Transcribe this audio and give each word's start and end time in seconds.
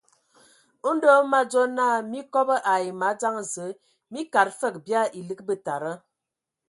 Ndɔ 0.93 1.09
hm 1.17 1.25
me 1.31 1.37
adzo 1.41 1.61
naa 1.77 1.95
mii 2.11 2.25
kobo 2.33 2.55
ai 2.73 2.85
madzaŋ 3.01 3.35
Zǝə, 3.51 3.77
mii 4.11 4.25
kad 4.33 4.47
fǝg 4.59 4.75
bia 4.85 5.01
elig 5.17 5.39
betada. 5.47 5.91